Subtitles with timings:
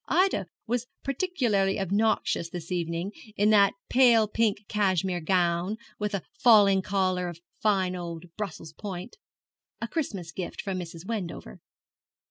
[0.07, 6.81] Ida was particularly obnoxious this evening, in that pale pink cashmere gown, with a falling
[6.81, 9.17] collar of fine old Brussels point,
[9.79, 11.05] a Christmas gift from Mrs.
[11.05, 11.61] Wendover.